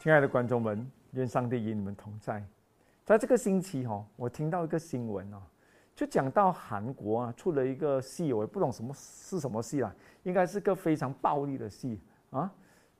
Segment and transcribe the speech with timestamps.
[0.00, 2.42] 亲爱的观众们，愿上帝与你们同在。
[3.04, 5.42] 在这个星期哈，我听到一个新闻哦，
[5.94, 12.00] 就讲到韩国啊出了一个戏，我也不懂什么是什么戏啦，应该是个非常暴力的戏
[12.30, 12.50] 啊。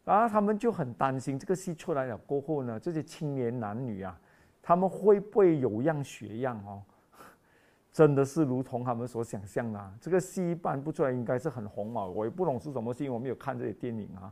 [0.04, 4.20] 然后他们就很担心，这个戏出来了过后呢，这些青年男女啊，
[4.60, 6.82] 他们会不会有样学样哦？
[7.90, 12.04] 真的是如同他们所想象的，这个戏一办不出来，应该是很红嘛。
[12.04, 14.30] 我也不懂是什么戏，我没有看这些电影啊。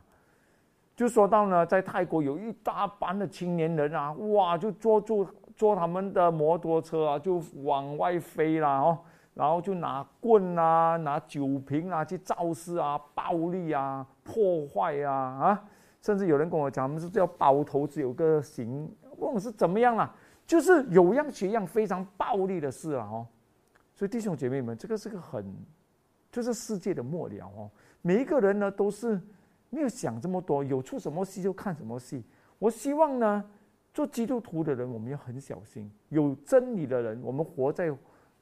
[0.99, 8.99] 就说到呢，在泰国有一大班的青年人啊，哇，就坐住坐他们的摩托车啊，就往外飞啦哦，
[9.33, 15.63] 然后就拿棍啊，拿酒瓶啊去肇事啊，暴力啊，破坏啊啊，
[16.01, 20.13] 甚至有人跟我讲，他们是叫包头，只有个形，问我是怎么样啦，
[20.45, 23.25] 就是有样学样，非常暴力的事啊哦。
[23.95, 25.45] 所以弟兄姐妹们，这个是个很，
[26.29, 27.71] 就是世界的末了哦，
[28.01, 29.17] 每一个人呢都是。
[29.69, 32.23] 没有想这么多，有出什么戏就看什么戏。
[32.57, 33.43] 我希望呢，
[33.93, 35.91] 做基督徒的人，我们要很小心。
[36.09, 37.95] 有真理的人，我们活在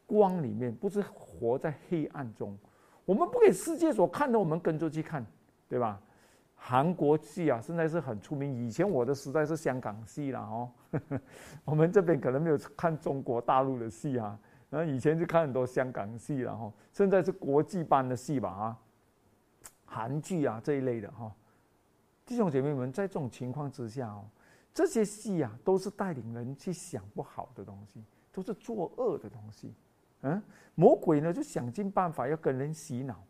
[0.05, 2.57] 光里面，不是活在黑暗中。
[3.05, 5.25] 我们不给世界所看的，我们跟着去看，
[5.69, 6.01] 对吧？
[6.59, 8.51] 韩国戏啊，现在是很出名。
[8.51, 10.71] 以前我的时代是香港戏了哦，
[11.63, 14.37] 我们这边可能没有看中国大陆的戏啊。
[14.69, 18.77] 然后以前就看很多香港戏了哈，现在是国际班的戏吧啊。
[19.87, 21.33] 韩剧啊这一类的哈，
[22.25, 24.25] 弟兄姐妹们，在这种情况之下哦，
[24.73, 29.73] 这些戏啊都是带领人去想不好的东西，都是作恶的东西。
[30.21, 30.43] 嗯，
[30.75, 33.23] 魔鬼呢就想尽办法要跟人洗脑。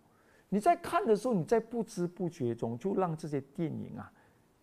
[0.50, 4.12] 你在看的时候，你在不知不觉中就让这些电影啊、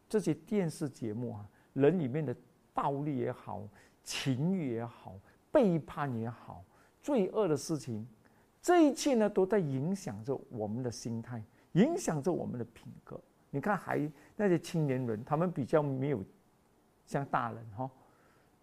[0.09, 2.35] 这些电视节目啊，人里面的
[2.73, 3.63] 暴力也好、
[4.03, 5.15] 情欲也好、
[5.53, 6.65] 背叛也好、
[7.01, 8.07] 罪恶的事情，
[8.61, 11.43] 这一切呢都在影响着我们的心态。
[11.75, 13.21] 影响着我们的品格。
[13.51, 16.21] 你看，还那些青年人，他们比较没有
[17.07, 17.89] 像大人哈，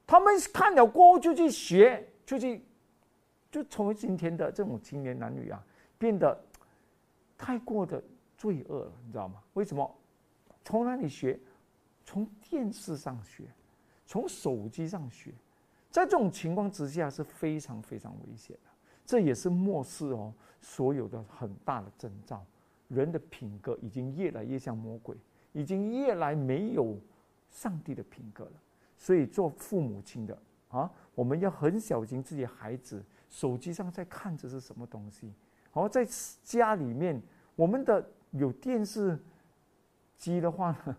[0.06, 2.62] 他们看了过后就去学，就去，
[3.50, 5.64] 就成为今天的这种青年男女啊，
[5.98, 6.38] 变得
[7.38, 8.04] 太过的
[8.38, 9.42] 罪恶了，你知道吗？
[9.54, 9.90] 为什么？
[10.66, 11.40] 从哪里学？
[12.04, 13.46] 从电视上学，
[14.06, 15.32] 从手机上学，
[15.90, 18.70] 在这种情况之下是非常非常危险的。
[19.06, 22.44] 这也是末世哦，所有的很大的征兆。
[22.94, 25.16] 人的品格已经越来越像魔鬼，
[25.54, 27.00] 已经越来没有
[27.50, 28.52] 上帝的品格了。
[28.98, 30.38] 所以做父母亲的
[30.68, 35.34] 啊，我们要很小心自己孩子手机上在看着是什么东西。
[35.74, 36.06] 然后在
[36.44, 37.22] 家里面，
[37.56, 39.18] 我们的有电视
[40.18, 40.98] 机的话呢，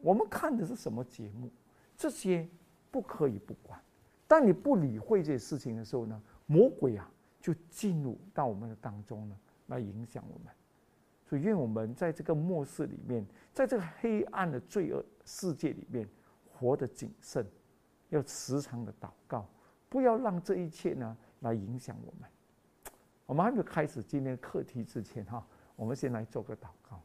[0.00, 1.50] 我们看的是什么节目？
[1.96, 2.48] 这些
[2.90, 3.80] 不可以不管。
[4.28, 7.10] 当你不理会这些事情的时候呢，魔鬼啊
[7.40, 10.52] 就进入到我们的当中呢，来影响我们。
[11.28, 16.08] 所以，愿我们在这个末世里面，在这个黑暗的罪恶世界里面，
[16.52, 17.44] 活得谨慎，
[18.10, 19.44] 要时常的祷告，
[19.88, 22.30] 不要让这一切呢来影响我们。
[23.26, 25.44] 我们还没有开始今天课题之前，哈，
[25.74, 27.02] 我们先来做个祷告。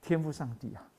[0.00, 0.90] 天父上帝啊，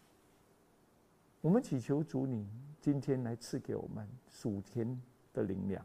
[1.41, 2.47] 我们祈求主你
[2.79, 5.01] 今天来赐给我们属天
[5.33, 5.83] 的灵粮，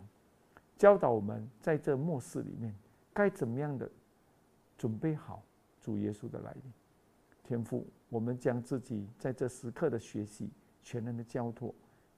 [0.77, 2.75] 教导我们在这末世里面
[3.15, 3.91] 该怎么样的
[4.77, 5.43] 准备好。
[5.83, 6.63] 主耶稣的来临，
[7.43, 10.49] 天父，我们将自己在这时刻的学习
[10.81, 11.75] 全然的交托，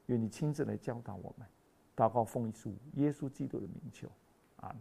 [0.07, 1.49] 愿你亲自来教导我们。
[1.97, 4.07] 祷告奉主耶稣基督的名求，
[4.57, 4.69] 阿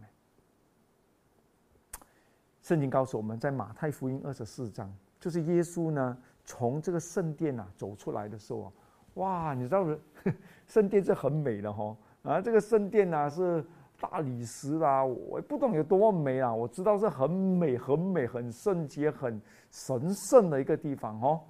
[2.60, 8.72] 圣经告诉我们在马太福音二十四章，就是耶稣呢从这个圣殿啊走出来的时候啊，
[9.14, 9.86] 哇，你知道
[10.68, 13.64] 圣殿是很美的哈，啊，这个圣殿呢是。
[14.00, 16.52] 大理石啦，我也不懂有多么美啊！
[16.54, 19.40] 我知道是很美、很美、很圣洁、很
[19.70, 21.40] 神圣的一个地方哦。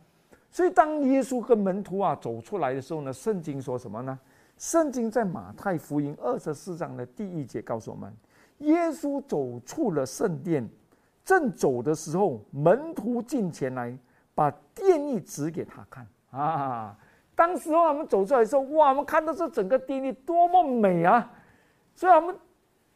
[0.50, 4.18] 所以当耶稣跟门徒啊走出来的时候呢，圣经说什么呢？
[4.56, 8.14] 圣经在马太福音二十四章的第一节告诉我们：
[8.58, 10.68] 耶稣走出了圣殿，
[11.24, 13.98] 正走的时候，门徒进前来，
[14.32, 16.96] 把殿意指给他看啊。
[17.34, 21.32] 当时候我们走出来的时候，哇，我们看到这整个殿狱多么美啊！
[21.94, 22.36] 所以，我们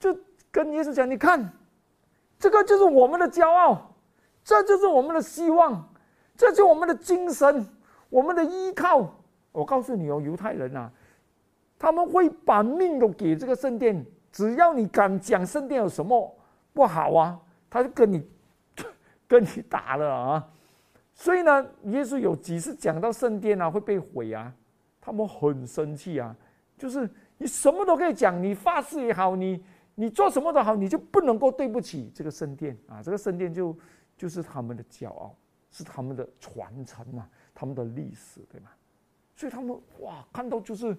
[0.01, 0.19] 就
[0.51, 1.53] 跟耶稣讲：“你看，
[2.37, 3.95] 这个就是我们的骄傲，
[4.43, 5.89] 这就是我们的希望，
[6.37, 7.65] 这就是我们的精神，
[8.11, 9.15] 我们的依靠。”
[9.53, 10.91] 我告诉你哦，犹太人啊，
[11.79, 16.37] 他们会把命都给这个圣殿，只要你敢讲圣殿有什么
[16.73, 17.41] 不好啊，
[17.71, 18.29] 他就跟你
[19.29, 20.49] 跟你打了啊。
[21.15, 24.53] 所以呢，耶稣有几次讲到圣殿啊会被毁啊，
[25.01, 26.35] 他们很生气啊，
[26.77, 27.09] 就是。
[27.39, 29.65] 你什么都可以讲，你发誓也好，你
[29.95, 33.03] 你做什么都好，你就不能够对不起这个圣殿啊！
[33.03, 33.77] 这个圣殿就
[34.17, 35.35] 就是他们的骄傲，
[35.71, 38.71] 是他们的传承啊，他们的历史，对吗？
[39.35, 40.97] 所以他们哇，看到就是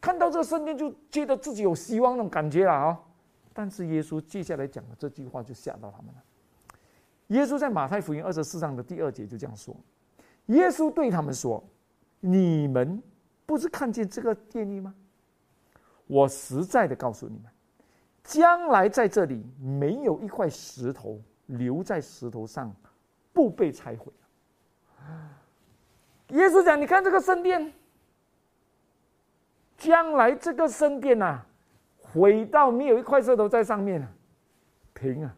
[0.00, 2.98] 看到这个圣殿，就觉得自己有希望那种感觉了啊。
[3.52, 6.22] 但是耶稣接下来讲的这句话就吓到他们了。
[7.28, 9.76] 耶稣在马太福音二十四章的第二节就这样说
[10.46, 11.62] ：“耶稣对他们说，
[12.20, 13.02] 你们
[13.46, 14.94] 不是看见这个殿宇吗？
[16.10, 17.44] 我实在的告诉你们，
[18.24, 22.74] 将来在这里没有一块石头留在石头上
[23.32, 24.12] 不被拆毁。”
[26.28, 27.72] 耶稣讲：“你看这个圣殿，
[29.76, 31.40] 将来这个圣殿呐，
[31.96, 34.08] 毁到没有一块石头在上面啊，
[34.92, 35.34] 平啊！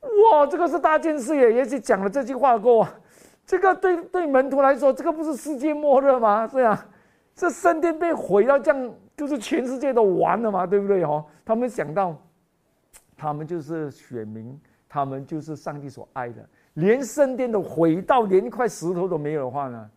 [0.00, 1.52] 哇，这个是大件事耶！
[1.54, 2.86] 耶稣讲了这句话过，
[3.44, 6.46] 这个对对门徒来说，这个不是世界末日吗？
[6.46, 6.78] 这样，
[7.34, 11.02] 这圣殿被毁到这样，就是全世界都完了嘛，对不对？
[11.02, 12.16] 哦，他们想到，
[13.16, 19.90] 他们就是选民，他们就是上帝所爱的。”连圣殿都毁到连一块石头都没有的话呢，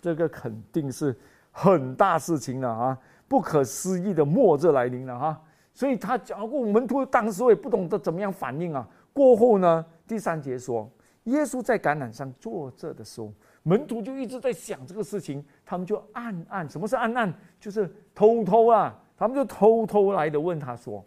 [0.00, 1.14] 这个肯定是
[1.50, 2.98] 很大事情了啊！
[3.28, 5.38] 不可思议的末日来临了哈！
[5.74, 8.88] 所以他讲过，门徒当时我也不懂得怎么样反应啊。
[9.12, 10.90] 过后呢，第三节说，
[11.24, 13.30] 耶稣在橄榄上坐着的时候，
[13.62, 17.30] 门徒就一直在想这个事情，他们就暗暗，什么是暗暗？
[17.60, 17.86] 就是
[18.18, 21.04] 偷偷啊，他们就偷偷来的问他说：“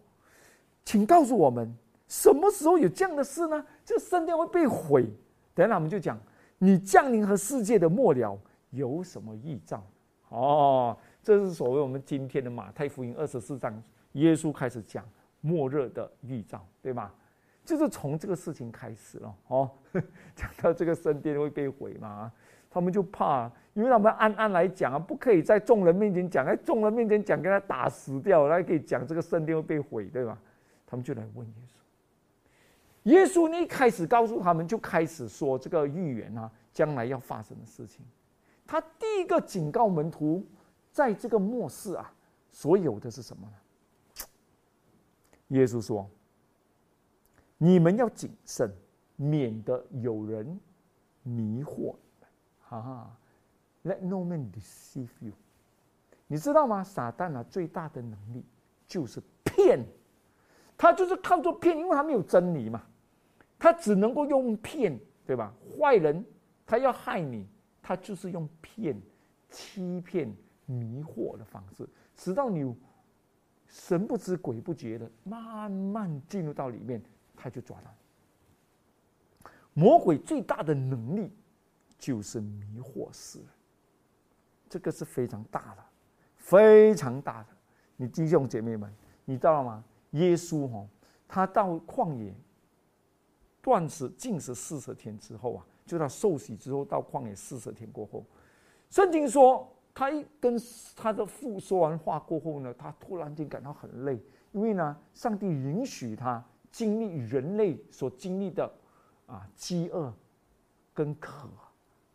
[0.85, 1.69] 请告诉我们。”
[2.07, 3.65] 什么时候有这样的事呢？
[3.83, 5.05] 这圣殿会被毁。
[5.53, 6.17] 等下我们就讲，
[6.57, 9.83] 你降临和世界的末了有什么预兆？
[10.29, 15.03] 哦，这是所谓我们今天的马太福音二十四章，耶稣开始讲
[15.41, 17.11] 末日的预兆，对吗？
[17.65, 19.35] 就是从这个事情开始了。
[19.47, 19.69] 哦，
[20.33, 22.31] 讲到这个圣殿会被毁嘛，
[22.71, 30.41] 他们就怕，因为他们暗暗来讲啊，不可以在众人面前讲，在众人面前讲，给他打死掉，来可以讲这个圣殿会被毁，对吧？
[30.87, 33.09] 他们就来问耶稣。
[33.09, 38.05] 耶稣呢一开始告诉他们，就开始说这个预言啊，将来要发生的事情。
[38.65, 40.45] 他第一个警告门徒，
[40.91, 42.13] 在这个末世啊，
[42.51, 43.53] 所有的是什么呢？
[45.49, 46.09] 耶稣说
[47.57, 48.73] ：“你们要谨慎，
[49.17, 50.57] 免得有人
[51.23, 51.93] 迷惑。”
[52.77, 53.17] 啊
[53.83, 55.33] ，Let no man deceive you。
[56.27, 56.83] 你知道吗？
[56.83, 58.45] 撒旦啊，最大的能力
[58.87, 59.85] 就是骗，
[60.77, 62.81] 他就是靠着骗，因为他没有真理嘛。
[63.59, 65.53] 他只能够用骗，对吧？
[65.77, 66.25] 坏人
[66.65, 67.45] 他要害你，
[67.81, 68.99] 他就是用骗、
[69.49, 70.33] 欺骗、
[70.65, 72.75] 迷惑的方式，直到你
[73.67, 77.01] 神不知鬼不觉的慢慢进入到里面，
[77.35, 79.49] 他就抓到你。
[79.81, 81.31] 魔鬼最大的能力
[82.01, 83.47] 就是迷惑世人，
[84.67, 85.83] 这个是非常大的，
[86.35, 87.49] 非常大的。
[87.95, 88.93] 你弟兄姐妹们，
[89.23, 89.81] 你知道吗？
[90.11, 90.89] 耶稣哦，
[91.27, 92.35] 他到旷野。
[93.63, 98.25] 断食、禁食四十天之后啊，就他受洗之后到旷野四十天过后，
[98.89, 100.57] 圣经说他一跟
[100.95, 104.19] 他的父说完话过后呢，他突然间感到很累，
[104.51, 108.67] 因为呢，上帝允许他经历人类所经历的
[109.27, 110.11] 啊饥饿
[110.91, 111.47] 跟渴，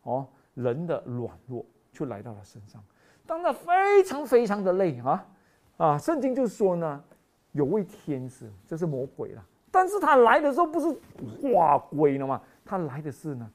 [0.07, 2.81] 哦，人的软弱就来到了身上，
[3.25, 5.25] 当他非常非常的累啊
[5.75, 7.03] 啊，圣经就说呢，
[7.51, 9.45] 有位天使，这是魔鬼了。
[9.69, 10.87] 但是他来的时候不是
[11.41, 12.41] 化鬼了吗？
[12.63, 13.49] 他来的是呢，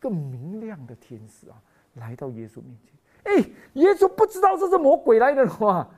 [0.00, 1.54] 更明亮的天使啊，
[1.94, 2.92] 来到耶稣面前。
[3.22, 5.88] 哎，耶稣不知道这是魔鬼来的话，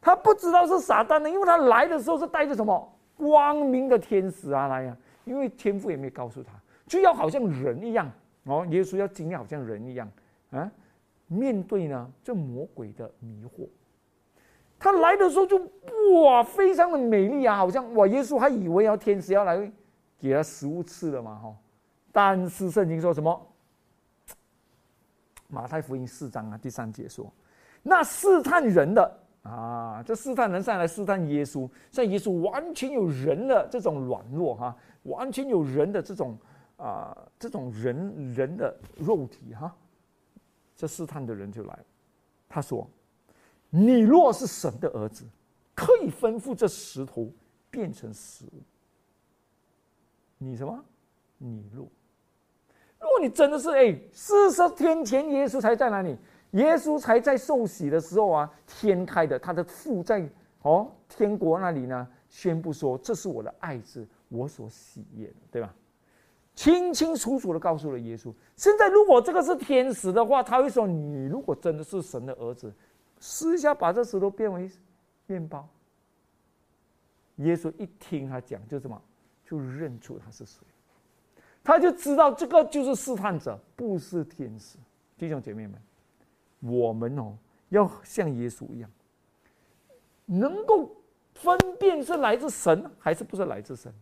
[0.00, 4.96] 他不知道是撒旦的，因为他来的时候是带着什么光明的天使啊来呀。
[5.24, 6.52] 因为天父也没告诉他，
[6.86, 8.10] 就要好像人一样
[8.44, 10.10] 哦，耶稣要经历好像人一样
[10.50, 10.70] 啊，
[11.26, 13.66] 面对呢这魔鬼的迷惑。
[14.78, 15.56] 他来的时候就
[16.24, 19.70] 哇，非常的美丽啊，好像哇，耶稣还以为要天使要来
[20.18, 21.56] 给他食物吃了嘛，哈。
[22.10, 23.48] 但是圣经说什么？
[25.46, 27.32] 马太福音四章啊，第三节说，
[27.82, 36.36] 那试探人的啊，这试探人上来试探耶稣，像耶稣完全有人的这种软弱哈，完全有人的这种
[36.82, 39.74] 啊，这种人人的肉体哈，
[40.74, 41.84] 这试探的人就来了，
[42.48, 42.88] 他说。
[43.74, 45.24] 你若是神的儿子，
[45.74, 47.32] 可以吩咐这石头
[47.70, 48.60] 变成食物。
[50.36, 50.84] 你什么？
[51.38, 51.88] 你若，
[53.00, 56.18] 如果你真的是哎，四十天前耶稣才在哪里？
[56.50, 60.28] 耶稣才在受洗的时候啊，天开的，他的父在
[60.60, 65.74] 哦天国那里呢，宣布说这是我的爱子，我所喜悦的，对吧？
[66.54, 68.32] 清清楚楚的告诉了耶稣。
[68.56, 72.72] 现在如果这个是天使的话，他会说：你如果真的是神的儿子。
[73.24, 74.68] 试一下把这石头变为
[75.26, 75.68] 面包。
[77.36, 79.00] 耶稣一听他讲，就什么，
[79.46, 80.58] 就认出他是谁，
[81.62, 84.76] 他就知道这个就是试探者，不是天使。
[85.16, 85.80] 弟兄姐妹们，
[86.58, 88.90] 我们哦，要像耶稣一样，
[90.26, 90.90] 能够
[91.34, 93.94] 分辨是来自神还是不是来自神。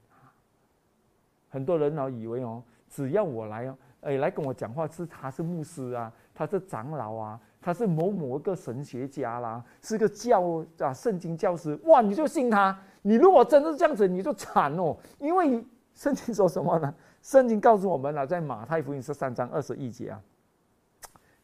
[1.50, 12.78] 很多人哦以为哦，只要我来哦，哎，来跟我讲话是他是牧师啊，他是长老啊，他是某某一个神学家啦，是个教啊圣经教师，哇，你就信他。
[13.02, 15.64] 你如果真的是这样子，你就惨哦，因为
[15.94, 16.94] 圣经说什么呢？
[17.20, 20.20] 圣经告诉我们了，在马太福音十三章二十一节啊。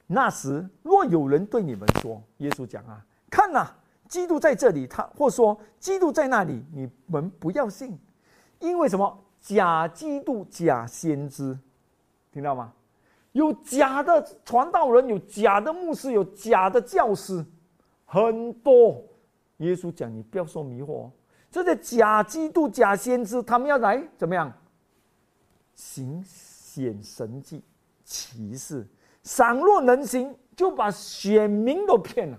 [0.07, 3.67] 那时，若有人对你们说，耶稣讲啊，看呐，
[4.09, 7.99] 基督在这里，他或说基督在那里，你们不要信，
[8.61, 9.26] 因为什么？
[9.41, 11.59] 假基督、假先知，
[12.33, 12.73] 听到吗？
[13.33, 17.45] 有假的传道人，有假的牧师，有假的教师，
[18.05, 19.03] 很多。
[19.59, 21.05] 耶稣讲，你不要受迷惑。
[21.05, 21.13] 哦
[21.49, 24.53] 这些假基督、假先知，他们要来怎么样？
[25.75, 27.63] 行显神迹、
[28.05, 28.87] 奇事。
[29.23, 32.39] 散落人心，就把选民都骗了。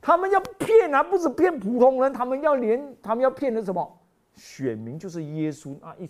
[0.00, 3.98] 他们要骗啊，不是骗普通人，他们要连他们要骗的什么？
[4.34, 6.08] 选民就是耶稣那一，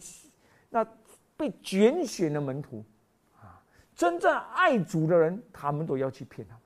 [0.70, 0.86] 那
[1.36, 2.84] 被拣选的门徒
[3.40, 3.62] 啊，
[3.94, 6.62] 真正爱主的人，他们都要去骗他们，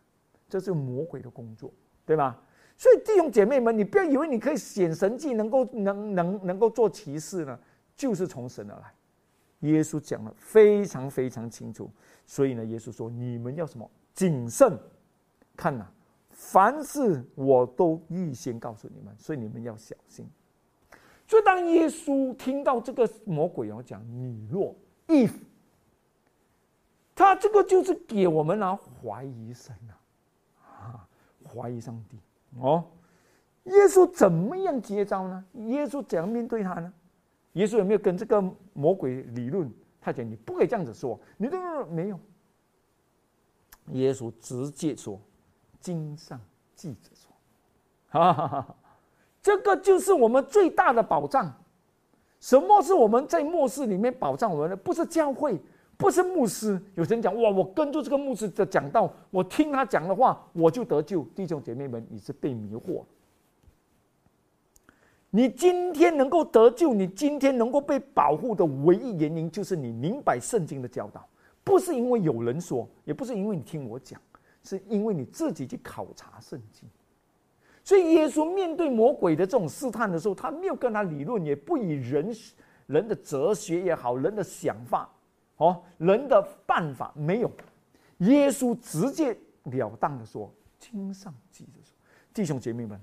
[0.48, 1.72] 这是魔鬼的工作，
[2.04, 2.42] 对吧？
[2.78, 7.58] 所以弟兄姐妹们，你不要以为你可以显神迹，能够能能能够做奇事呢，
[7.96, 8.92] 就是从神而来。
[9.60, 11.90] 耶稣讲的非常非常清楚。
[12.26, 14.78] 所以呢，耶稣说：“你们要什么谨慎？
[15.56, 15.86] 看呐，
[16.28, 20.28] 凡事我都预先告诉你们，所以你们要小心。”
[21.26, 24.75] 所以当耶稣听到这个魔鬼要讲“你若
[25.09, 25.33] if”，
[27.14, 29.95] 他这个就是给我们啊怀疑神啊，
[30.62, 31.09] 啊
[31.45, 32.18] 怀疑上帝
[32.61, 32.85] 哦。
[33.64, 35.45] 耶稣怎么样接招呢？
[35.54, 36.92] 耶稣怎样面对他呢？
[37.54, 38.40] 耶稣有没有跟这个
[38.73, 39.73] 魔鬼理论？
[40.00, 42.21] 他讲：“你不可以这样子说，你都没有。”
[43.92, 45.21] 耶稣直接说
[45.80, 46.40] ：“经上
[46.76, 47.33] 记着说，
[48.11, 48.76] 哈哈哈哈，
[49.47, 51.55] 这个就是我们最大的保障。
[52.41, 54.76] 什么是我们在末世里面保障我们的？
[54.76, 55.57] 不是教会，
[55.97, 56.83] 不是牧师。
[56.97, 61.23] 有人讲：哇，我跟着这个牧师的讲道，我听他讲的话，我就得救。
[61.33, 63.05] 弟兄姐妹们，你是被迷惑。”
[65.31, 71.25] 你今天能够得救，你今天能够被保护的唯一原因，就是你明白圣经的教导，
[71.62, 74.21] 不是因为有人说，也不是因为你听我讲，
[74.65, 76.88] 是因为你自己去考察圣经。
[77.87, 82.35] 所以耶稣面对魔鬼的这种试探的时候，他没有跟他理论，也不以人
[82.88, 85.09] 人的哲学也好，人的想法，
[85.59, 87.50] 哦，人的办法没有。
[88.19, 91.95] 耶稣直截了当的说：“经上记着说，
[92.35, 93.00] 弟兄姐妹们。”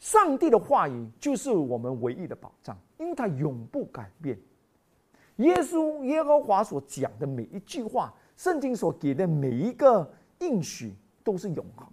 [0.00, 4.36] 上帝的话语就是我们唯一的保障，因为他永不改变。
[5.36, 10.92] 耶稣耶和华所讲的每一句话，圣经所给的每一个应许
[11.22, 11.86] 都是永恒。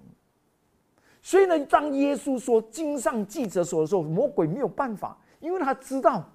[1.22, 6.30] 所以呢，当耶稣说经上记着说的时候，魔鬼没有办法，因为他知道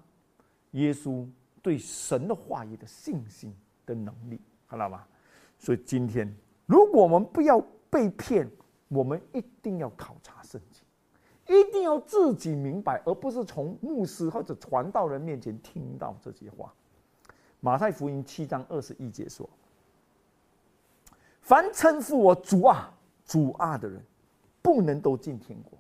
[0.73, 1.27] 耶稣
[1.63, 3.55] 对神的话语的信心
[3.87, 5.05] 的能力，看到吗？
[5.59, 6.33] 所以今天，
[6.67, 8.51] 如果我们不要被骗，
[8.89, 10.83] 我们一定要考察圣经。
[11.47, 16.73] 一定要自己明白，而不是从牧师或者传道人面前听到这些话。
[17.61, 19.47] 马太福音七章二十一节说
[21.43, 22.91] ：“凡称呼我主啊、
[23.27, 24.03] 主啊的人，
[24.65, 25.79] 不能都进天国；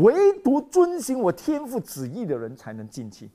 [0.00, 3.28] 唯独遵行我天父旨意的人，才能进去。”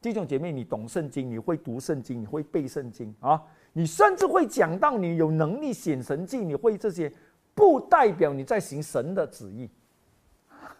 [0.00, 3.42] 弟兄姐妹，你懂圣经，你会读圣经，你会背圣经啊，
[3.74, 7.12] 你甚至会讲到你有能力显神迹，你会这些，
[7.54, 9.68] 不代表你在行神的旨意。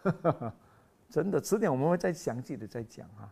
[1.10, 3.28] 真的，迟点我们会再详细的再讲啊。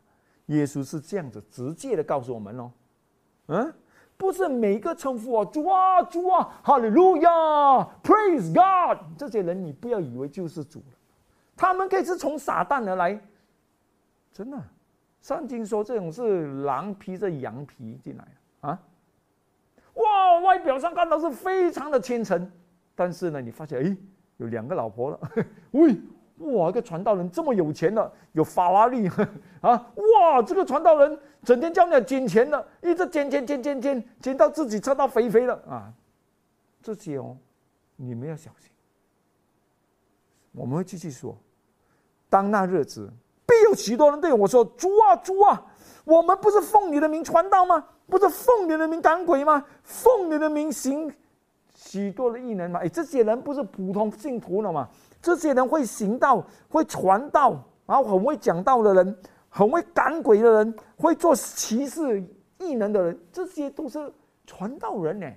[0.46, 2.72] 耶稣是这样子直接的告诉我们哦，
[3.46, 3.74] 嗯，
[4.16, 7.30] 不是每一个称呼啊，主啊，主啊，哈利路亚
[8.02, 10.82] ，Praise God，这些人你不要以为就是主，
[11.56, 13.20] 他们可以是从撒旦而来，
[14.32, 14.58] 真的，
[15.20, 18.78] 圣经说这种是狼披着羊皮进来的啊，
[19.94, 22.50] 哇，外表上看到是非常的虔诚，
[22.94, 23.96] 但是呢，你发现哎，
[24.36, 25.20] 有两个老婆了，
[25.72, 25.96] 喂。
[26.38, 29.06] 哇，一个传道人这么有钱的，有法拉利
[29.62, 29.92] 啊！
[29.94, 35.92] 哇，这个传道人整天叫你捡钱的，一直捡捡捡捡捡，捡到自己车到肥肥了啊！
[36.82, 37.36] 这些哦，
[37.96, 38.70] 你们要小心。
[40.52, 41.36] 我们会继续说，
[42.28, 43.10] 当那日子，
[43.46, 45.64] 必有许多人对我说：“主啊，主啊，
[46.04, 47.84] 我们不是奉你的名传道吗？
[48.06, 49.64] 不是奉你的名赶鬼吗？
[49.82, 51.12] 奉你的名行
[51.74, 54.88] 许多的异能吗？”哎，这些人不是普通信徒了吗？
[55.20, 57.50] 这些人会行道，会传道，
[57.86, 59.18] 然后很会讲道的人，
[59.54, 62.24] 很会赶鬼的人，会做奇事
[62.58, 64.10] 异能的人，这些都是
[64.46, 65.30] 传道人呢。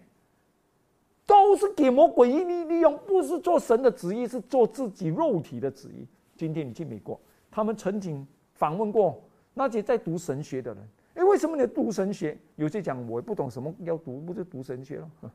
[1.25, 6.07] 都是给魔鬼利利用，不是做神的旨意，是做自己肉体的旨意。
[6.37, 7.19] 今天你去美国，
[7.51, 9.21] 他们曾经访问过
[9.53, 10.87] 那些在读神学的人。
[11.15, 12.37] 哎，为什么你读神学？
[12.55, 15.11] 有些讲我不懂什么要读，不是读神学了，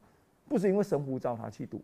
[0.48, 1.82] 不是因为神呼召他去读。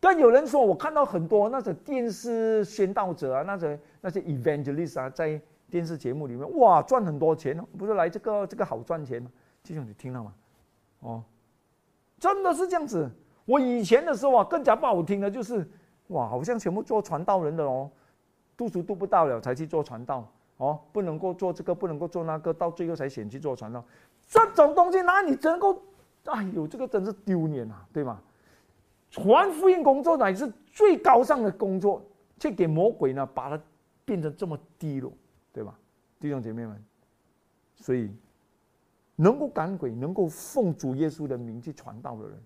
[0.00, 9.30] 但有人说，我看到很多那种电视宣道者啊，那些那些 evangelist 啊，在电视节目里面，哇，赚很多钱哦，不是来这个这个好赚钱吗？
[9.62, 10.32] 弟兄，你听到吗？
[11.00, 11.22] 哦，
[12.18, 13.10] 真的是这样子。
[13.44, 15.68] 我以前的时候啊，更加不好听的就是，
[16.08, 17.90] 哇，好像全部做传道人的哦，
[18.56, 20.26] 度数度不到了才去做传道。
[20.58, 23.84] 哦，不能够做这个，不能够做那个，到最后才选去做传道，
[24.26, 25.80] 这种东西哪里能够？
[26.24, 28.20] 哎呦，这个真是丢脸啊，对吗？
[29.10, 32.04] 传福音工作乃是最高尚的工作，
[32.38, 33.62] 却给魔鬼呢把它
[34.04, 35.12] 变成这么低落，
[35.52, 35.78] 对吧？
[36.20, 36.84] 弟兄姐妹们，
[37.76, 38.10] 所以
[39.16, 42.38] 能够赶鬼、能够奉主耶稣的名去传道的人，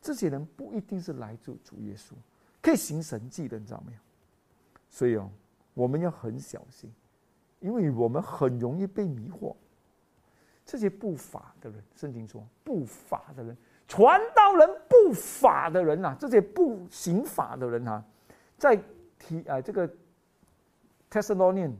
[0.00, 2.12] 这些人不一定是来自主耶稣，
[2.60, 3.98] 可以行神迹的，你知道没有？
[4.90, 5.30] 所以哦，
[5.74, 6.92] 我们要很小心。
[7.60, 9.54] 因为我们很容易被迷惑，
[10.66, 18.02] 这些不法的人，圣经说不法的人，传道人不法的人呐，这些不行法的人啊，
[18.56, 18.80] 在
[19.18, 19.88] 提啊这个
[21.10, 21.72] Thessalonian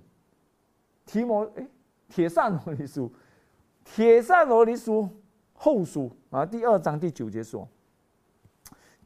[1.06, 1.66] 提摩哎
[2.08, 3.12] 铁扇罗尼书，
[3.84, 5.08] 铁扇罗尼书
[5.52, 7.68] 后书啊第二章第九节说，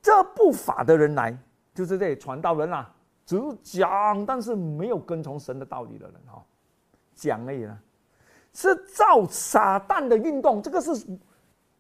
[0.02, 1.36] 这不法的人来，
[1.74, 6.44] 就是这些传道人啊，只讲但是没有跟从神的道理的人哈。
[7.14, 7.76] 讲而已了，
[8.52, 10.92] 是造撒旦的运动，这个是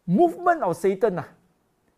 [0.08, 1.24] movement of Satan 呐，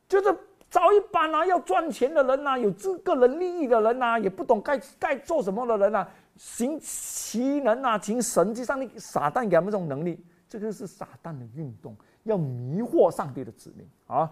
[0.08, 0.36] 就是
[0.68, 14.30] 找一帮啊要赚钱的人呐，有这个人利益的人呐，也不懂该该做什么的人呐，行奇能啊，行神迹上的撒旦给他们这种能力，这个是撒旦的运动，要迷惑上帝的子民啊，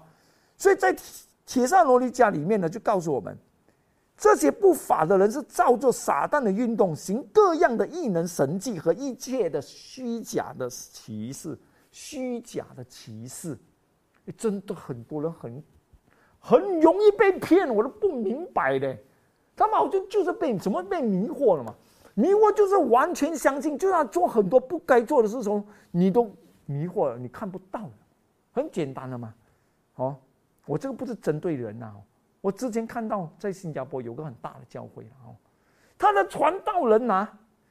[0.56, 0.94] 所以在
[1.46, 3.36] 铁扇罗尼迦里面呢，就告诉我们。
[4.20, 11.56] 这些不法的人是照做撒旦的运动，行各样的异能神迹和一切的虚假的歧视，
[12.00, 13.58] 虚假的歧视，
[14.36, 15.60] 真的很多人很
[16.38, 18.96] 很容易被骗，我都不明白的。
[19.56, 21.74] 他们好像就是被什么被迷惑了嘛？
[22.14, 26.30] 迷惑就是完全相信，就要做很多不该做的事情，你都
[26.66, 27.90] 迷惑了，你看不到了，
[28.52, 29.34] 很简单的嘛。
[29.96, 30.16] 哦，
[30.66, 31.92] 我这个不是针对人呐。
[32.40, 35.34] 我之前看到在新加坡有个很大的教会了哦，
[35.98, 37.28] 他的传道人呐，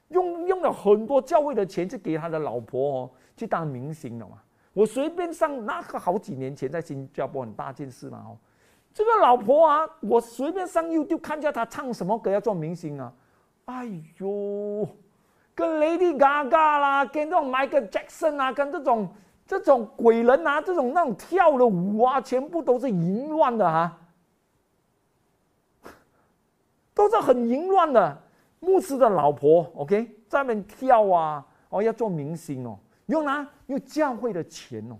[0.09, 4.39] 用用了很多教会的钱去给他的老婆哦去当明星了嘛。
[4.73, 8.37] 我随便上那个好几年前在新加坡很大件事嘛哦，
[8.93, 13.13] 这个老婆啊，我随便上 YouTube 看下他唱什么歌要做明星啊，
[13.65, 13.85] 哎
[14.19, 14.87] 呦，
[15.55, 19.09] 跟 Lady Gaga 啦，跟这种 Michael Jackson 啊，跟这种
[19.45, 23.97] 这种鬼人啊，这种那种跳的舞啊，全部都是淫乱的哈。
[26.93, 28.21] 都是很淫乱的，
[28.59, 33.45] 牧师的老婆，OK，在那边跳啊，哦，要做明星哦，用哪？
[33.67, 34.97] 用教会的钱哦，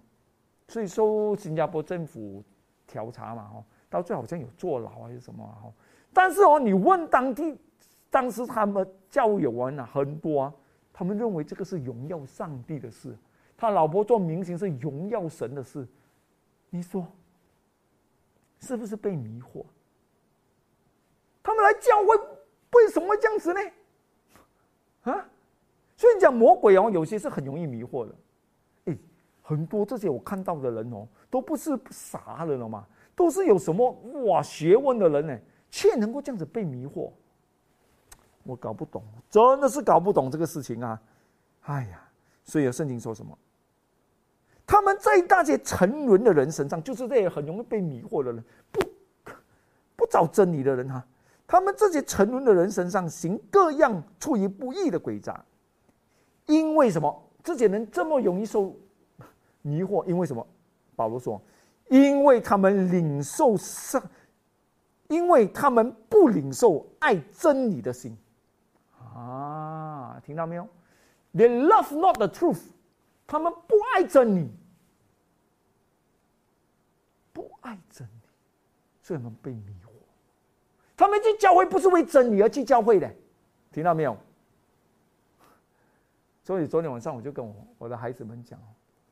[0.67, 2.43] 所以说新加坡政府
[2.85, 5.71] 调查嘛，哦，到最后好像有坐牢还是什么哦，
[6.11, 7.57] 但是哦，你问当地，
[8.09, 10.53] 当时他们教友啊很多啊，
[10.91, 13.15] 他们认为这个是荣耀上帝的事，
[13.55, 15.87] 他老婆做明星是荣耀神的事，
[16.69, 17.05] 你说
[18.59, 19.63] 是不是被迷惑？
[21.43, 22.17] 他们来教会
[22.71, 23.59] 为什么会这样子呢？
[25.03, 25.29] 啊，
[25.97, 28.15] 所以讲魔鬼哦，有些是很容易迷惑的。
[28.85, 28.97] 哎，
[29.41, 33.91] 很多这些我看到的人哦，都不是傻人了嘛，都是有什么
[34.25, 35.37] 哇学问的人呢，
[35.69, 37.11] 却能够这样子被迷惑。
[38.43, 41.01] 我搞不懂，真的是搞不懂这个事情啊！
[41.63, 42.01] 哎呀，
[42.45, 43.37] 所以圣经说什么？
[44.65, 48.81] 他们在那些沉沦的人身上，就是这些很容易被迷惑的人，不
[49.95, 51.03] 不找真理的人哈。
[51.47, 55.43] 他们这些沉沦的人身上行各样出于不义的诡诈，
[56.47, 57.23] 因为什么？
[57.43, 58.75] 这些人这么容易受
[59.61, 60.03] 迷惑？
[60.05, 60.45] 因为什么？
[60.95, 61.41] 保罗说
[61.89, 64.03] ：“因为他们领受上，
[65.07, 68.17] 因为他们不领受爱真理的心。”
[69.15, 70.67] 啊，听到没有
[71.33, 72.61] ？They love not the truth，
[73.25, 74.51] 他们不爱真理，
[77.31, 78.21] 不爱真理，
[79.01, 79.89] 所以他们被迷惑。
[80.95, 83.09] 他们去教会不是为真理而去教会的，
[83.71, 84.17] 听到没有？
[86.47, 88.57] 所以昨天晚上我就跟我我的孩子们讲，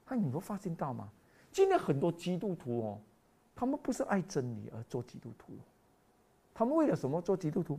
[0.06, 1.10] 看你们发现到吗？
[1.52, 3.00] 今天很多基督徒哦，
[3.54, 5.52] 他们不是爱真理而做基督徒，
[6.54, 7.78] 他们为了什么做基督徒？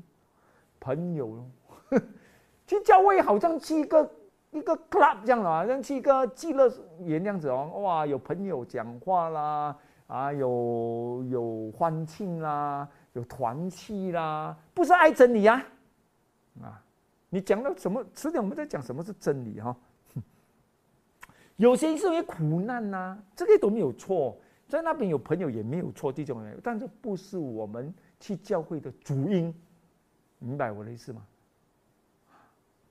[0.79, 1.47] 朋友咯，
[2.69, 4.11] 去教会好像去一个
[4.51, 9.75] 一个 club 这样啊，像去一个娱乐园这样子哦，哇，有朋友讲话啦。
[10.07, 15.64] 啊，有有欢庆啦，有团契啦，不是爱真理呀？
[16.62, 16.85] 啊，
[17.29, 18.05] 你讲到什么？
[18.15, 19.77] 迟点我们在讲什么是真理哈。
[21.57, 24.37] 有些是因为苦难呐，这个都没有错，
[24.69, 29.55] 在那边有朋友也没有错，弟兄们，但这不是我们去教会的主因，
[30.39, 31.27] 明白我的意思吗？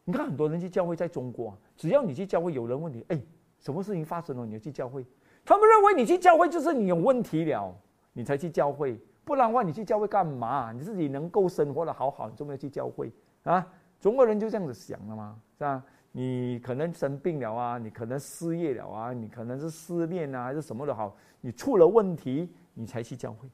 [0.03, 3.21] 你看很多人去教会，在中国，只要你去教会，有人问你，哎，
[3.59, 5.05] 什么事情发生了，你要去教会，
[5.43, 7.75] 他们认为你去教会就是你有问题了，
[8.13, 10.71] 你才去教会，不然的话你去教会干嘛？
[10.71, 13.11] 你自己能够生活的好好，你就没有去教会
[13.43, 13.67] 啊？
[13.99, 15.83] 中国人就这样子想的嘛，是吧？
[16.11, 23.49] 你可能生病了啊，你可能失业了啊，你可能是失恋啊，还是什么的好，你出了问题，你才去教会，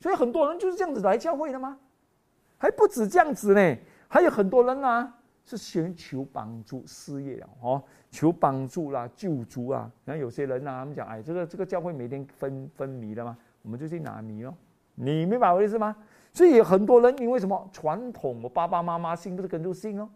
[0.00, 1.78] 所以很多人就是这样子来教会的吗？
[2.58, 3.76] 还不止这样子呢，
[4.08, 5.18] 还有很多人啊。
[5.44, 9.90] 是寻求帮助，失业了哦，求帮助啦，救助啊。
[10.04, 14.54] 然后有些人呢，他们讲，哎，这个这个教会每天分分米的嘛，我们就去拿米哦。
[14.94, 15.96] 你明白我的意思吗？
[16.32, 20.08] 所以很多人因为什么传统，我爸爸妈妈信不是跟着信哦，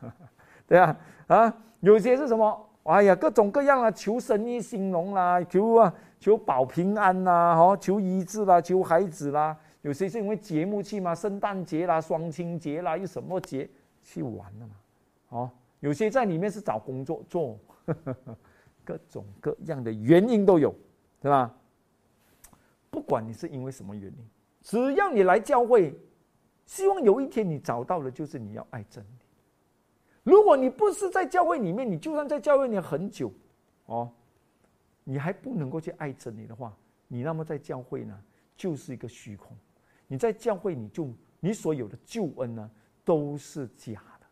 [0.66, 2.66] 对啊啊，有些是什么？
[2.84, 9.56] 哎呀，各种各样啊，求生意兴隆啦，求啊求保平安啦，哦，求医治啦，求孩子啦。
[9.82, 13.68] 有些是因为节目去嘛，圣诞节啦，双亲节啦，又什么节？
[14.02, 14.74] 去玩了嘛？
[15.28, 17.58] 哦，有些在里面是找工作做，
[18.84, 20.74] 各种各样的原因都有，
[21.20, 21.54] 对吧？
[22.90, 24.30] 不管你是因为什么原因，
[24.62, 25.98] 只要你来教会，
[26.66, 29.08] 希望有一天你找到的就是你要爱真理。
[30.22, 33.32] 如果你不是在教会里面，你就算在教会里很久，
[33.86, 34.12] 哦，
[35.02, 36.76] 你还不能够去爱真理的话，
[37.08, 38.22] 你那么在教会呢，
[38.56, 39.56] 就是一个虚空。
[40.06, 41.08] 你在教会，你就
[41.40, 42.70] 你所有的救恩呢？
[43.02, 44.26] 都是假的，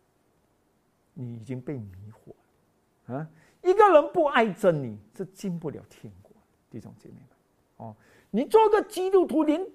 [1.15, 2.33] 你已经被迷惑
[3.07, 3.31] 了啊！
[3.63, 6.31] 一个人不爱真理，是进不了天国。
[6.71, 7.29] 弟兄姐妹们，
[7.79, 7.97] 哦，
[8.31, 9.67] 你做个基督徒，连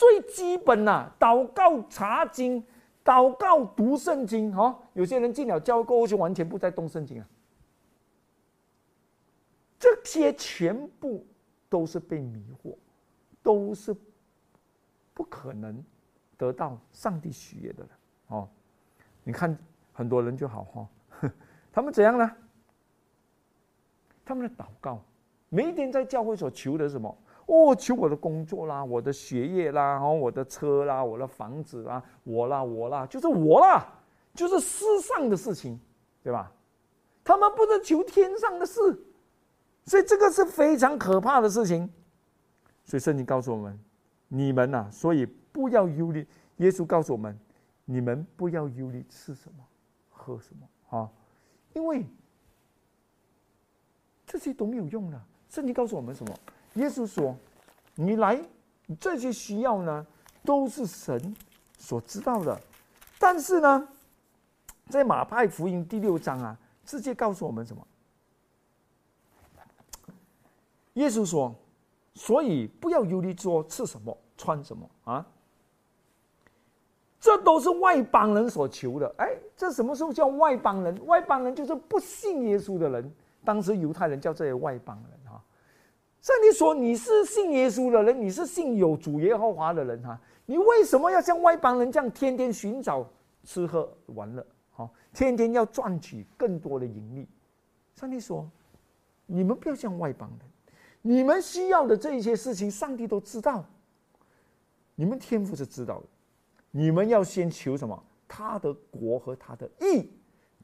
[0.00, 2.64] 最基本呐，祷告、查经、
[3.04, 7.28] 祷告、读圣经，哦，有些人进了教过后就完全不再动圣经啊。
[9.78, 11.26] 这些全部
[11.68, 12.74] 都是被迷惑，
[13.42, 13.94] 都是
[15.12, 15.84] 不可能
[16.38, 17.90] 得到上帝喜悦的人。
[18.28, 18.48] 哦，
[19.22, 19.54] 你看
[19.92, 20.88] 很多人就好哈，
[21.70, 22.36] 他们怎样呢？
[24.24, 25.04] 他们的祷告，
[25.50, 27.14] 每一天在教会所求的什么？
[27.52, 33.86] 哦，求我的工作啦，我的学业啦，哦，我的车啦，我的房子啦，我啦，我啦，就是我啦，
[34.34, 35.78] 就是世上的事情，
[36.22, 36.52] 对吧？
[37.24, 38.80] 他们不是求天上的事，
[39.84, 41.90] 所以这个是非常可怕的事情。
[42.84, 43.78] 所以圣经告诉我们，
[44.28, 46.26] 你们呐，所以不要忧虑。
[46.58, 47.38] 耶稣告诉我们。
[47.86, 49.64] 你们不要忧虑吃什么，
[50.10, 51.10] 喝什么啊？
[51.72, 52.06] 因为
[54.24, 55.20] 这些都没有用的。
[55.48, 56.32] 圣经告诉我们什么？
[56.74, 57.36] 耶稣说
[57.96, 58.40] ：“你来，
[58.98, 60.06] 这些需要呢，
[60.44, 61.34] 都是神
[61.78, 62.58] 所知道的。
[63.18, 63.88] 但是呢，
[64.88, 67.86] 在马太福音第六章啊，直接告诉我们什么？
[70.94, 71.54] 耶稣说：
[72.14, 75.26] 所以不要忧虑说吃什么，穿什么啊。”
[77.20, 79.14] 这都是外邦人所求的。
[79.18, 81.06] 哎，这什么时候叫外邦人？
[81.06, 83.14] 外邦人就是不信耶稣的人。
[83.44, 85.19] 当时犹太人叫这些外邦人。
[86.20, 90.20] 上帝说：“你是信耶稣的人，你是信有主耶和华的人哈。
[90.46, 93.08] 你为什么要像外邦人这样天天寻找
[93.44, 94.46] 吃喝玩乐？
[94.70, 97.26] 好，天天要赚取更多的盈利？”
[97.96, 98.50] 上帝说
[99.26, 100.48] ：“你们不要像外邦人，
[101.00, 103.64] 你们需要的这一些事情，上帝都知道。
[104.94, 106.06] 你们天赋是知道的。”
[106.72, 108.00] 你们要先求什么？
[108.28, 110.08] 他的国和他的义，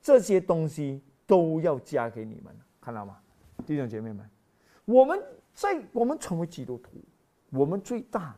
[0.01, 3.19] 这些东西都要加给你们，看到吗？
[3.67, 4.25] 弟兄姐妹们，
[4.85, 5.21] 我们
[5.57, 6.91] 所以我们成为基督徒，
[7.49, 8.37] 我们最大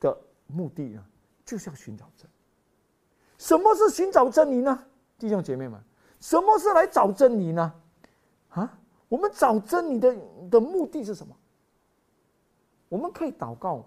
[0.00, 0.16] 的
[0.46, 1.04] 目的呢，
[1.44, 2.30] 就是要寻找真。
[3.36, 4.86] 什么是寻找真理呢？
[5.18, 5.78] 弟兄姐妹们，
[6.20, 7.74] 什么是来找真理呢？
[8.50, 10.16] 啊，我们找真理的
[10.48, 11.36] 的目的是什么？
[12.88, 13.84] 我们可以祷告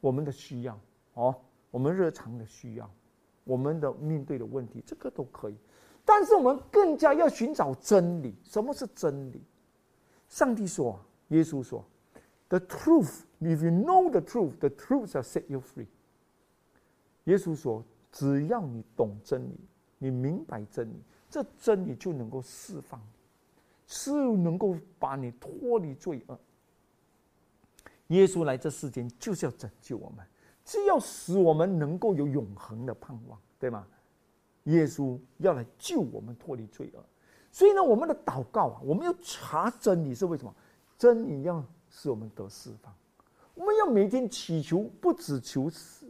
[0.00, 0.78] 我们的需要。
[1.14, 1.34] 哦，
[1.72, 2.88] 我们日常的需要，
[3.42, 5.56] 我们的面对的问题，这个都可以。
[6.04, 8.36] 但是我们更加要寻找真理。
[8.44, 9.42] 什么是真理？
[10.28, 11.84] 上帝说，耶稣说
[12.48, 15.86] ：“The truth, if you know the truth, the truth shall set you free。”
[17.24, 19.58] 耶稣说：“只要你懂真理，
[19.98, 23.00] 你明白真理，这真理就能够释放，
[23.86, 26.38] 是能够把你脱离罪恶。”
[28.08, 30.24] 耶稣来这世间就是要拯救我们。
[30.68, 33.86] 是要使我们能够有永恒的盼望，对吗？
[34.64, 37.04] 耶稣要来救我们脱离罪恶，
[37.56, 40.54] 所以呢，我们的祷告啊，我们要查真理是为什么？
[40.98, 42.94] 真理要使我们得释放。
[43.54, 46.04] 我们要每天祈求，不只求是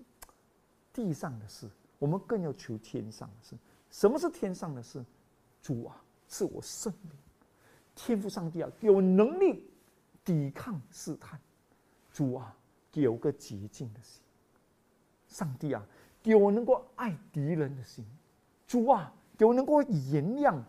[0.92, 3.54] 地上的事，我们更要求天上的事。
[3.92, 5.04] 什么是天上的事？
[5.62, 7.12] 主啊，赐我圣灵，
[7.94, 9.70] 天赋上帝啊，给我能力
[10.24, 11.40] 抵抗试探。
[12.12, 12.56] 主啊，
[12.90, 14.20] 给我个洁净的心。
[15.28, 15.86] 上帝啊，
[16.24, 18.04] 给我能够爱敌人的心。
[18.66, 20.60] 主啊，给我能够原谅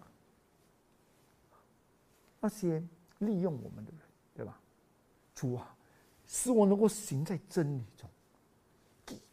[2.48, 2.82] 那些
[3.20, 4.02] 利用我们的人，
[4.34, 4.58] 对吧？
[5.36, 5.74] 主啊。
[6.30, 8.10] 使我能够行在真理中，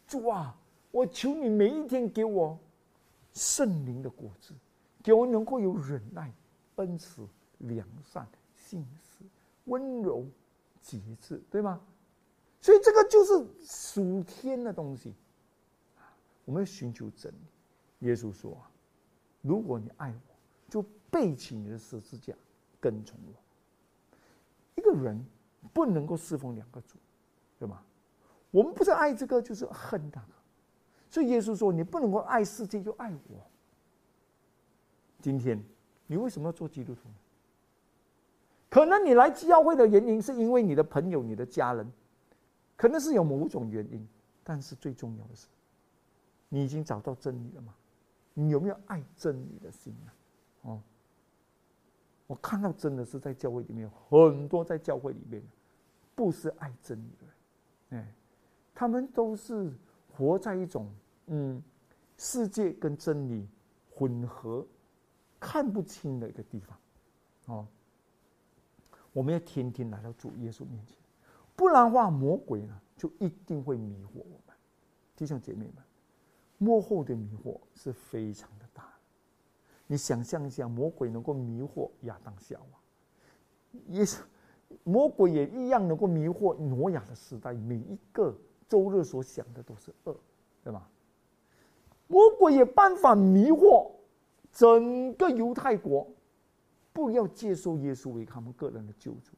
[0.07, 0.57] 主啊，
[0.93, 2.57] 我求你每一天给我
[3.33, 4.55] 圣灵的果子，
[5.03, 6.33] 给我能够有忍耐、
[6.77, 7.27] 恩慈、
[7.59, 9.25] 良善、信实、
[9.65, 10.25] 温柔、
[10.81, 11.81] 节制，对吗？
[12.61, 15.13] 所以这个就是属天的东西。
[16.45, 18.07] 我们要寻求真理。
[18.07, 18.71] 耶稣说：“啊，
[19.43, 22.33] 如果你爱我，就背起你的十字架，
[22.91, 23.33] 跟从我。”
[24.77, 25.25] 一个人。
[25.73, 26.99] 不能够侍奉两个主，
[27.59, 27.83] 对吗？
[28.53, 30.29] 我们不是爱这个，就是恨那个。
[31.11, 33.51] 所以耶稣说：“你不能够爱世界，就爱我。”
[35.21, 35.61] 今天
[36.07, 37.15] 你为什么要做基督徒呢？
[38.69, 41.91] 可能你来教会的原因是因为你的朋友、你的家人，
[42.77, 44.07] 可能是有某种原因。
[44.45, 45.49] 但是最重要的是，
[46.51, 47.75] 你已经找到真理了吗？
[48.35, 50.13] 你有没有爱真理的心呢？
[50.61, 50.81] 哦。
[52.27, 55.43] 我看到真的是在教会里面，很多在教会里面，
[56.15, 58.15] 不是爱真理的人，哎，
[58.75, 59.73] 他们都是
[60.17, 60.89] 活在一种
[61.27, 61.63] 嗯，
[62.17, 63.47] 世界跟真理
[63.91, 64.67] 混合、
[65.39, 66.79] 看不清的一个地方，
[67.47, 67.67] 哦，
[69.13, 70.97] 我们要天天来到主耶稣面前，
[71.55, 74.57] 不然的话，魔鬼呢就一定会迷惑我们，
[75.15, 75.85] 弟兄姐妹们，
[76.57, 78.64] 幕后的迷惑是非常的。
[79.87, 82.79] 你想象一下，魔鬼能够迷惑亚当夏娃，
[83.89, 84.23] 也是
[84.83, 87.53] 魔鬼也一样能够迷惑挪亚的时代。
[87.53, 88.35] 每一个
[88.67, 90.17] 周日所想的都是恶，
[90.63, 90.89] 对吧？
[92.09, 93.91] 魔鬼也办法迷惑
[94.53, 96.09] 整个犹太国，
[96.93, 99.33] 不要接受耶稣为他们个人的救主，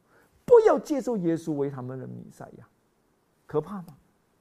[0.45, 2.69] 不要接受耶稣为他们的弥赛亚，
[3.47, 3.97] 可怕吗？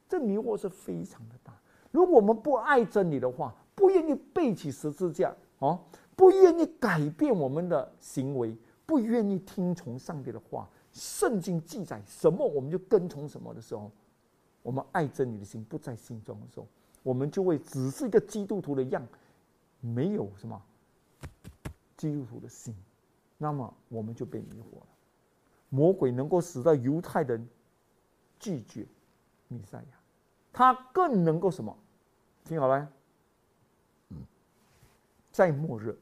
[0.07, 1.51] 这迷惑是非常的大。
[1.91, 5.35] 如果我们不爱真理的话，不愿意背起十字架。
[5.59, 5.79] 哦，
[6.15, 10.69] 不愿意改变我们的行为，不愿意听从上帝的话。
[10.91, 13.91] 圣经记载什么，我们就跟从什么的时候，
[14.61, 16.65] 我们爱真理的心不在心中的时候，
[17.03, 19.05] 我们就会只是一个基督徒的样，
[19.81, 20.61] 没有什么
[21.97, 22.73] 基督徒的心，
[23.37, 24.87] 那么我们就被迷惑了。
[25.67, 27.45] 魔鬼能够使到犹太人
[28.39, 28.87] 拒绝
[29.49, 29.99] 弥赛亚，
[30.53, 31.77] 他更能够什么？
[32.45, 32.89] 听好了。
[35.35, 35.99] 在末日，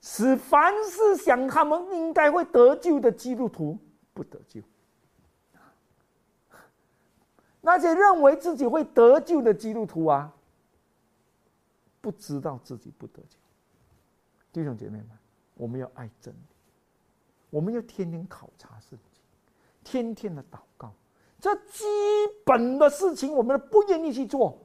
[0.00, 3.78] 使凡是想他们应该会得救的基督徒
[4.14, 4.62] 不得救；
[7.60, 10.32] 那些认为自己会得救的基督徒啊，
[12.00, 13.36] 不知道自己不得救。
[14.50, 15.10] 弟兄姐妹们，
[15.52, 16.38] 我们要爱真理，
[17.50, 19.22] 我们要天天考察圣经，
[19.84, 20.90] 天天的祷告，
[21.38, 21.84] 这基
[22.46, 24.58] 本的事情，我们不愿意去做。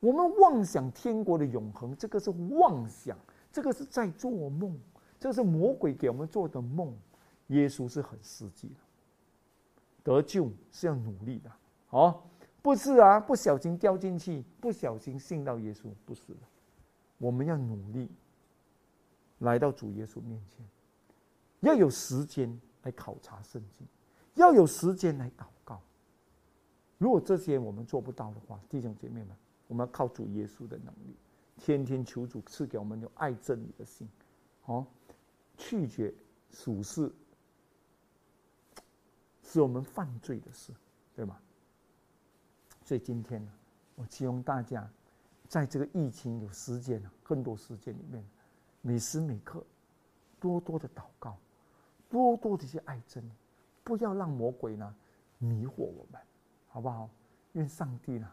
[0.00, 3.18] 我们妄想天国的永恒，这个是妄想，
[3.50, 4.78] 这个是在做梦，
[5.18, 6.96] 这是魔鬼给我们做的梦。
[7.48, 8.74] 耶稣是很实际的，
[10.02, 11.50] 得救是要努力的，
[11.88, 12.22] 哦，
[12.60, 16.40] 不是啊，不小心掉进去，不小心信到耶稣，不是的，
[17.16, 18.10] 我们要努力
[19.38, 20.64] 来到主耶稣面前，
[21.60, 23.86] 要有时间来考察圣经，
[24.34, 25.80] 要有时间来祷告。
[26.98, 29.34] 如果这些我们做不到的话，弟兄姐妹们。
[29.68, 31.14] 我们要靠主耶稣的能力，
[31.56, 34.08] 天天求主赐给我们有爱真理的心，
[34.64, 34.84] 哦，
[35.56, 36.12] 拒绝
[36.50, 37.12] 属世
[39.42, 40.72] 使我们犯罪的事，
[41.14, 41.38] 对吗？
[42.84, 43.52] 所以今天呢，
[43.94, 44.90] 我希望大家
[45.48, 48.24] 在这个疫情有时间啊，更多时间里面，
[48.80, 49.62] 每时每刻
[50.40, 51.36] 多多的祷告，
[52.08, 53.30] 多多的去爱真理，
[53.84, 54.96] 不要让魔鬼呢
[55.36, 56.20] 迷惑我们，
[56.68, 57.10] 好不好？
[57.52, 58.30] 愿上帝呢。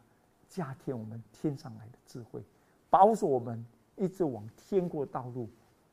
[0.55, 2.41] 加添我们天上来的智慧，
[2.89, 3.61] 保守我们
[3.97, 5.49] 一直往天国道路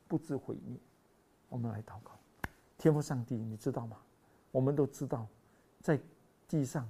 [0.07, 0.77] 不知毁灭。
[1.49, 2.11] 我们来祷告，
[2.77, 3.97] 天父上帝，你知道吗？
[4.51, 5.27] 我们都知道，
[5.81, 5.99] 在
[6.47, 6.89] 地上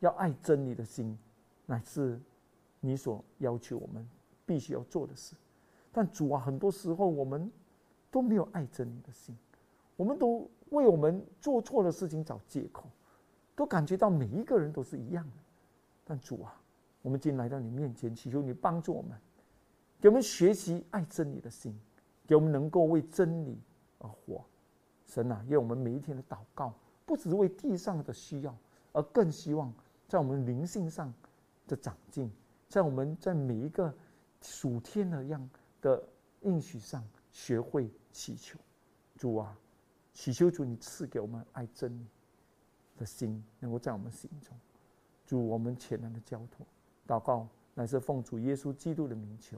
[0.00, 1.16] 要爱真理的心，
[1.64, 2.20] 乃是
[2.80, 4.04] 你所要求我们
[4.44, 5.36] 必须要做的事。
[5.92, 7.48] 但主啊，很多时候我们
[8.10, 9.38] 都没有爱真理的心，
[9.94, 12.86] 我们都为我们做错的事情找借口，
[13.54, 15.36] 都感觉到每一个人都是一样的。
[16.04, 16.58] 但主啊。
[17.02, 19.18] 我们今天来到你面前，祈求你帮助我们，
[20.00, 21.78] 给我们学习爱真理的心，
[22.26, 23.58] 给我们能够为真理
[23.98, 24.44] 而活，
[25.04, 26.72] 神啊，愿我们每一天的祷告，
[27.04, 28.56] 不只是为地上的需要，
[28.92, 29.72] 而更希望
[30.08, 31.12] 在我们灵性上
[31.66, 32.30] 的长进，
[32.68, 33.92] 在我们在每一个
[34.40, 36.02] 属天的样的
[36.42, 38.58] 应许上，学会祈求。
[39.16, 39.58] 主啊，
[40.14, 42.06] 祈求主你赐给我们爱真理
[42.96, 44.56] 的心，能够在我们心中。
[45.26, 46.64] 主，我们前来的交托
[47.06, 49.56] 祷告，乃是奉主耶稣基督的名求。